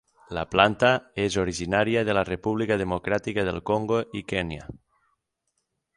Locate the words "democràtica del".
2.85-3.61